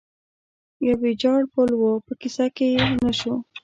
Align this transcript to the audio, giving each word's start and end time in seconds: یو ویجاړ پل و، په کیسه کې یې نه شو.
یو 0.85 0.95
ویجاړ 1.03 1.41
پل 1.53 1.69
و، 1.79 1.83
په 2.05 2.13
کیسه 2.21 2.45
کې 2.55 2.67
یې 2.75 2.85
نه 3.03 3.11
شو. 3.19 3.33